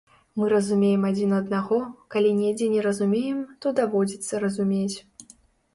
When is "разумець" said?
4.47-4.95